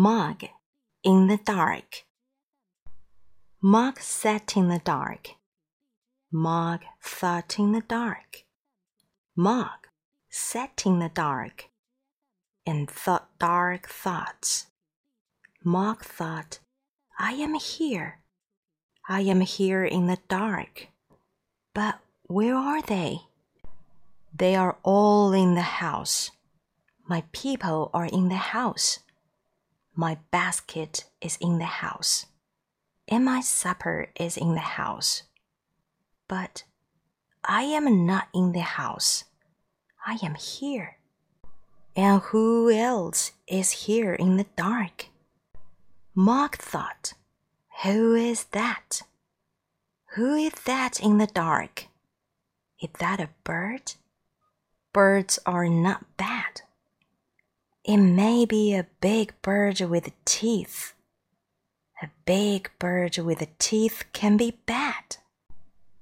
[0.00, 0.44] Mog
[1.02, 2.04] in the dark.
[3.60, 5.30] Mog sat in the dark.
[6.30, 8.44] Mog thought in the dark.
[9.34, 9.88] Mog
[10.30, 11.70] sat in the dark
[12.64, 14.68] and thought dark thoughts.
[15.64, 16.60] Mog thought,
[17.18, 18.20] I am here.
[19.08, 20.86] I am here in the dark.
[21.74, 23.22] But where are they?
[24.32, 26.30] They are all in the house.
[27.08, 29.00] My people are in the house.
[29.98, 32.26] My basket is in the house,
[33.08, 35.24] and my supper is in the house.
[36.28, 36.62] But
[37.42, 39.24] I am not in the house.
[40.06, 40.98] I am here.
[41.96, 45.06] And who else is here in the dark?
[46.14, 47.14] Mog thought,
[47.82, 49.02] Who is that?
[50.14, 51.86] Who is that in the dark?
[52.80, 53.94] Is that a bird?
[54.92, 56.62] Birds are not bad.
[57.84, 60.94] It may be a big bird with teeth.
[62.02, 65.16] A big bird with teeth can be bad.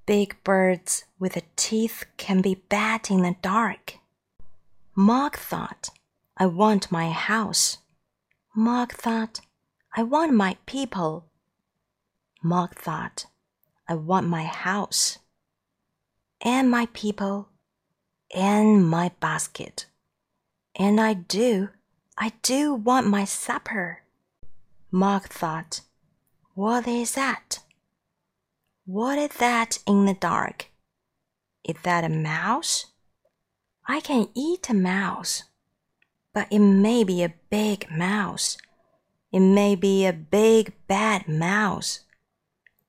[0.05, 3.95] Big birds with teeth can be bad in the dark.
[4.95, 5.89] Mog thought,
[6.37, 7.79] I want my house.
[8.55, 9.41] Mog thought,
[9.95, 11.25] I want my people.
[12.43, 13.25] Mog thought,
[13.87, 15.19] I want my house.
[16.41, 17.49] And my people.
[18.35, 19.87] And my basket.
[20.75, 21.69] And I do
[22.19, 24.01] I do want my supper.
[24.91, 25.81] Mog thought,
[26.55, 27.59] What is that?
[28.85, 30.71] What is that in the dark?
[31.63, 32.87] Is that a mouse?
[33.87, 35.43] I can eat a mouse,
[36.33, 38.57] but it may be a big mouse.
[39.31, 41.99] It may be a big bad mouse.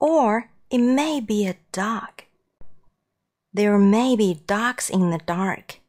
[0.01, 2.23] Or it may be a dog.
[3.53, 5.81] There may be dogs in the dark.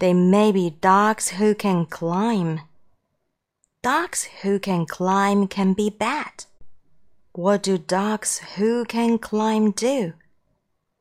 [0.00, 2.62] They may be dogs who can climb.
[3.82, 6.46] Dogs who can climb can be bad.
[7.32, 10.14] What do dogs who can climb do?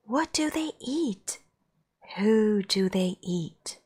[0.04, 1.40] What do they eat?
[2.18, 3.80] Who do they eat?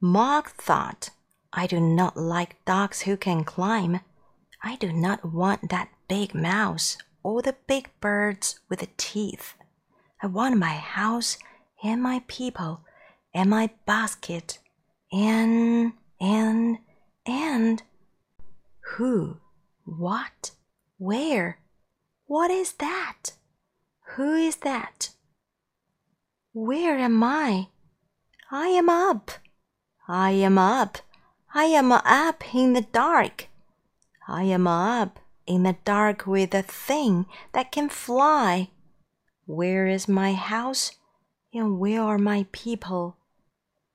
[0.00, 1.10] Mog thought,
[1.52, 3.98] I do not like dogs who can climb.
[4.62, 9.54] I do not want that big mouse or the big birds with the teeth.
[10.22, 11.36] I want my house
[11.82, 12.82] and my people
[13.36, 14.58] and my basket,
[15.12, 16.78] and, and,
[17.26, 17.82] and.
[18.94, 19.36] Who?
[19.84, 20.52] What?
[20.96, 21.58] Where?
[22.24, 23.32] What is that?
[24.14, 25.10] Who is that?
[26.54, 27.68] Where am I?
[28.50, 29.32] I am up.
[30.08, 30.96] I am up.
[31.52, 33.48] I am up in the dark.
[34.26, 38.70] I am up in the dark with a thing that can fly.
[39.44, 40.92] Where is my house?
[41.52, 43.18] And where are my people?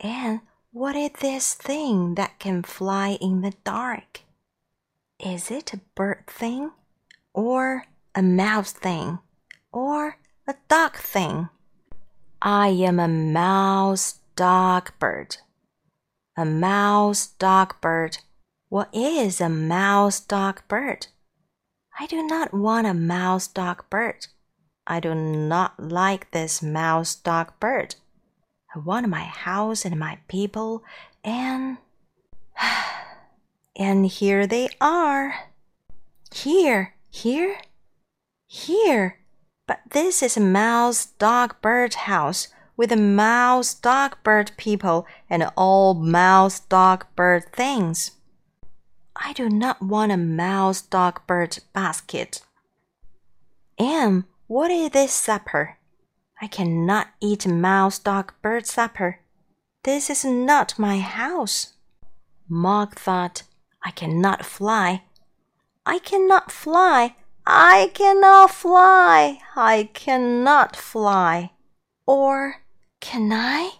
[0.01, 0.41] And
[0.71, 4.21] what is this thing that can fly in the dark?
[5.19, 6.71] Is it a bird thing?
[7.33, 7.85] Or
[8.15, 9.19] a mouse thing?
[9.71, 10.17] Or
[10.47, 11.49] a dog thing?
[12.41, 15.37] I am a mouse dog bird.
[16.35, 18.17] A mouse dog bird.
[18.69, 21.07] What is a mouse dog bird?
[21.99, 24.27] I do not want a mouse dog bird.
[24.87, 27.95] I do not like this mouse dog bird.
[28.73, 30.83] I want my house and my people,
[31.23, 31.77] and.
[33.73, 35.49] And here they are.
[36.33, 37.57] Here, here,
[38.45, 39.17] here.
[39.65, 45.49] But this is a mouse, dog, bird house with a mouse, dog, bird people and
[45.55, 48.11] all mouse, dog, bird things.
[49.15, 52.41] I do not want a mouse, dog, bird basket.
[53.77, 55.77] And what is this supper?
[56.43, 59.19] I cannot eat mouse, dog, bird supper.
[59.83, 61.73] This is not my house.
[62.49, 63.43] Mog thought,
[63.85, 65.03] I cannot fly.
[65.85, 67.15] I cannot fly.
[67.45, 69.37] I cannot fly.
[69.55, 71.51] I cannot fly.
[72.07, 72.55] Or
[72.99, 73.73] can I?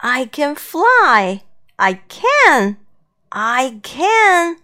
[0.00, 1.42] I can fly.
[1.78, 2.78] I can.
[3.30, 4.56] I can.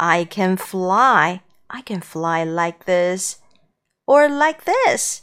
[0.00, 1.42] I can fly.
[1.70, 3.38] I can fly like this.
[4.04, 5.22] Or like this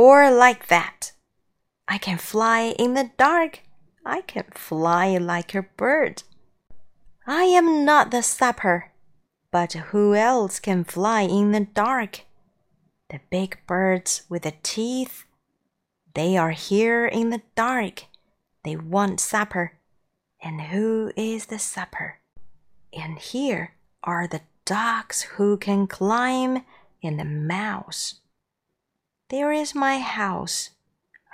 [0.00, 1.12] or like that.
[1.86, 3.60] I can fly in the dark.
[4.02, 6.22] I can fly like a bird.
[7.26, 8.92] I am not the supper,
[9.50, 12.22] but who else can fly in the dark?
[13.10, 15.26] The big birds with the teeth.
[16.14, 18.04] They are here in the dark.
[18.64, 19.72] They want supper.
[20.42, 22.20] And who is the supper?
[22.90, 26.64] And here are the dogs who can climb
[27.02, 28.20] and the mouse.
[29.30, 30.70] There is my house.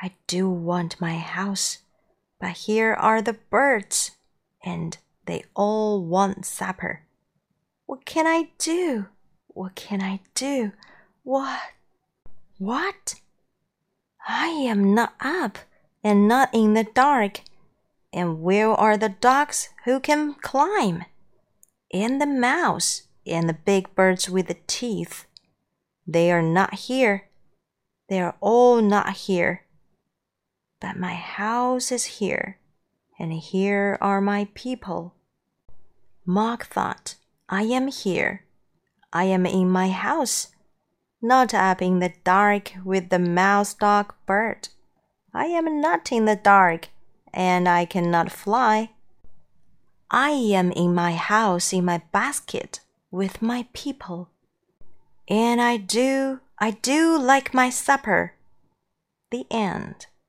[0.03, 1.79] I do want my house.
[2.39, 4.11] But here are the birds,
[4.63, 7.05] and they all want supper.
[7.87, 9.07] What can I do?
[9.47, 10.73] What can I do?
[11.23, 11.59] What?
[12.59, 13.15] What?
[14.29, 15.59] I am not up
[16.05, 17.41] and not in the dark.
[18.13, 21.07] And where are the dogs who can climb?
[21.95, 25.25] And the mouse and the big birds with the teeth.
[26.07, 27.26] They are not here.
[28.09, 29.63] They are all not here.
[30.81, 32.59] But my house is here,
[33.19, 35.15] and here are my people.
[36.25, 37.17] Mog thought,
[37.49, 38.45] I am here.
[39.13, 40.49] I am in my house,
[41.23, 44.69] not up in the dark with the mouse dog bird.
[45.33, 46.89] I am not in the dark,
[47.33, 48.91] and I cannot fly.
[50.11, 52.81] I am in my house in my basket
[53.11, 54.31] with my people.
[55.29, 58.35] And I do, I do like my supper.
[59.31, 60.07] The end.